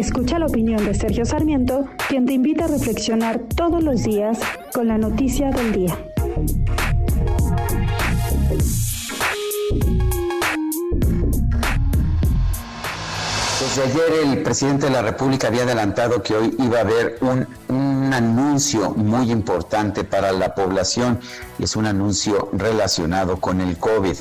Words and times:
Escucha 0.00 0.38
la 0.38 0.46
opinión 0.46 0.82
de 0.86 0.94
Sergio 0.94 1.26
Sarmiento, 1.26 1.84
quien 2.08 2.24
te 2.24 2.32
invita 2.32 2.64
a 2.64 2.68
reflexionar 2.68 3.38
todos 3.54 3.84
los 3.84 4.02
días 4.02 4.38
con 4.72 4.88
la 4.88 4.96
noticia 4.96 5.50
del 5.50 5.72
día. 5.72 5.98
Desde 13.60 13.82
ayer 13.82 14.02
el 14.24 14.42
presidente 14.42 14.86
de 14.86 14.92
la 14.92 15.02
República 15.02 15.48
había 15.48 15.64
adelantado 15.64 16.22
que 16.22 16.34
hoy 16.34 16.56
iba 16.58 16.78
a 16.78 16.80
haber 16.80 17.18
un, 17.20 17.46
anuncio 18.14 18.90
muy 18.90 19.30
importante 19.30 20.04
para 20.04 20.32
la 20.32 20.54
población 20.54 21.20
y 21.58 21.64
es 21.64 21.76
un 21.76 21.86
anuncio 21.86 22.48
relacionado 22.52 23.38
con 23.40 23.60
el 23.60 23.78
COVID. 23.78 24.16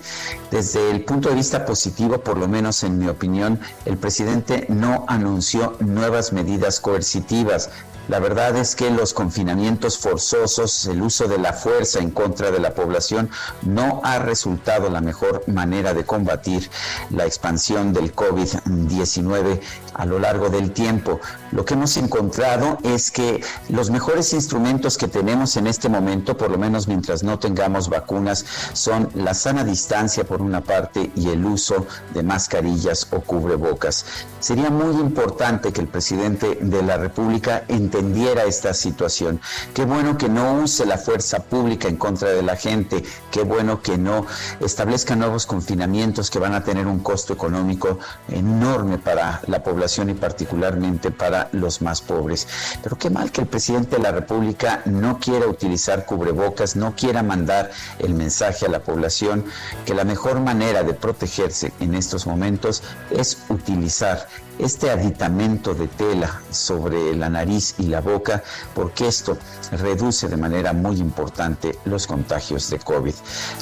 Desde 0.51 0.91
el 0.91 1.03
punto 1.05 1.29
de 1.29 1.35
vista 1.35 1.65
positivo, 1.65 2.19
por 2.19 2.37
lo 2.37 2.47
menos 2.47 2.83
en 2.83 2.97
mi 2.97 3.07
opinión, 3.07 3.59
el 3.85 3.97
presidente 3.97 4.65
no 4.69 5.05
anunció 5.07 5.75
nuevas 5.79 6.33
medidas 6.33 6.79
coercitivas. 6.79 7.69
La 8.09 8.19
verdad 8.19 8.57
es 8.57 8.75
que 8.75 8.89
los 8.89 9.13
confinamientos 9.13 9.99
forzosos, 9.99 10.87
el 10.87 11.03
uso 11.03 11.27
de 11.27 11.37
la 11.37 11.53
fuerza 11.53 11.99
en 11.99 12.09
contra 12.09 12.49
de 12.49 12.59
la 12.59 12.73
población 12.73 13.29
no 13.61 14.01
ha 14.03 14.17
resultado 14.17 14.89
la 14.89 14.99
mejor 14.99 15.43
manera 15.47 15.93
de 15.93 16.03
combatir 16.03 16.71
la 17.11 17.27
expansión 17.27 17.93
del 17.93 18.15
COVID-19 18.15 19.61
a 19.93 20.05
lo 20.05 20.17
largo 20.17 20.49
del 20.49 20.71
tiempo. 20.71 21.19
Lo 21.51 21.65
que 21.65 21.75
hemos 21.75 21.97
encontrado 21.97 22.79
es 22.81 23.11
que 23.11 23.43
los 23.79 23.89
mejores 23.89 24.33
instrumentos 24.33 24.97
que 24.97 25.07
tenemos 25.07 25.55
en 25.55 25.65
este 25.65 25.87
momento, 25.87 26.35
por 26.35 26.51
lo 26.51 26.57
menos 26.57 26.89
mientras 26.89 27.23
no 27.23 27.39
tengamos 27.39 27.87
vacunas, 27.87 28.43
son 28.73 29.09
la 29.15 29.33
sana 29.33 29.63
distancia 29.63 30.25
por 30.25 30.41
una 30.41 30.59
parte 30.59 31.11
y 31.15 31.29
el 31.29 31.45
uso 31.45 31.87
de 32.13 32.21
mascarillas 32.21 33.07
o 33.11 33.21
cubrebocas. 33.21 34.05
Sería 34.41 34.69
muy 34.69 34.99
importante 34.99 35.71
que 35.71 35.79
el 35.79 35.87
presidente 35.87 36.57
de 36.61 36.83
la 36.83 36.97
República 36.97 37.63
entendiera 37.69 38.43
esta 38.43 38.73
situación. 38.73 39.39
Qué 39.73 39.85
bueno 39.85 40.17
que 40.17 40.27
no 40.27 40.55
use 40.55 40.85
la 40.85 40.97
fuerza 40.97 41.39
pública 41.39 41.87
en 41.87 41.95
contra 41.95 42.31
de 42.31 42.43
la 42.43 42.57
gente, 42.57 43.01
qué 43.31 43.43
bueno 43.43 43.81
que 43.81 43.97
no 43.97 44.25
establezca 44.59 45.15
nuevos 45.15 45.45
confinamientos 45.45 46.29
que 46.29 46.39
van 46.39 46.53
a 46.53 46.65
tener 46.65 46.85
un 46.85 46.99
costo 46.99 47.31
económico 47.31 47.97
enorme 48.27 48.97
para 48.97 49.41
la 49.47 49.63
población 49.63 50.09
y 50.09 50.15
particularmente 50.15 51.11
para 51.11 51.47
los 51.53 51.81
más 51.81 52.01
pobres. 52.01 52.45
Pero 52.83 52.97
qué 52.97 53.09
mal 53.09 53.31
que 53.31 53.39
el 53.39 53.47
presidente 53.69 53.97
de 53.97 54.01
la 54.01 54.11
República 54.11 54.81
no 54.85 55.19
quiera 55.19 55.45
utilizar 55.45 56.07
cubrebocas, 56.07 56.75
no 56.75 56.95
quiera 56.95 57.21
mandar 57.21 57.69
el 57.99 58.15
mensaje 58.15 58.65
a 58.65 58.69
la 58.69 58.81
población 58.81 59.45
que 59.85 59.93
la 59.93 60.05
mejor 60.05 60.39
manera 60.39 60.81
de 60.81 60.95
protegerse 60.95 61.71
en 61.79 61.93
estos 61.93 62.25
momentos 62.25 62.81
es 63.11 63.43
utilizar 63.47 64.27
este 64.57 64.89
aditamento 64.89 65.75
de 65.75 65.87
tela 65.87 66.41
sobre 66.49 67.15
la 67.15 67.29
nariz 67.29 67.75
y 67.77 67.83
la 67.83 68.01
boca, 68.01 68.41
porque 68.73 69.07
esto 69.07 69.37
reduce 69.71 70.27
de 70.27 70.37
manera 70.37 70.73
muy 70.73 70.97
importante 70.97 71.77
los 71.85 72.07
contagios 72.07 72.71
de 72.71 72.79
COVID. 72.79 73.13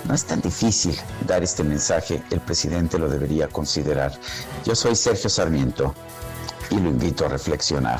No 0.06 0.14
es 0.14 0.24
tan 0.24 0.40
difícil 0.40 0.98
dar 1.28 1.44
este 1.44 1.66
mensaje, 1.66 2.24
el 2.32 2.40
presidente 2.40 2.98
lo 2.98 3.10
debería 3.10 3.50
considerar. 3.50 4.14
Yo 4.64 4.74
soy 4.74 4.96
Sergio 4.96 5.30
Sarmiento 5.30 5.94
y 6.70 6.76
lo 6.76 6.88
invito 6.88 7.26
a 7.26 7.28
reflexionar. 7.28 8.00